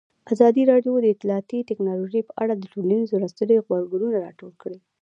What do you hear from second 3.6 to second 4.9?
غبرګونونه راټول کړي.